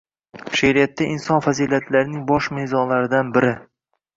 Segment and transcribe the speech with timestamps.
[0.61, 3.57] She’riyatida inson fazilatlarining bosh mezonlaridan biri.